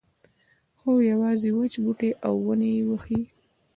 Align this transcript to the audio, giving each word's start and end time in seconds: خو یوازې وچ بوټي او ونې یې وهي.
خو 0.79 0.91
یوازې 1.11 1.49
وچ 1.57 1.73
بوټي 1.83 2.09
او 2.25 2.33
ونې 2.45 2.69
یې 2.77 2.83
وهي. 2.89 3.21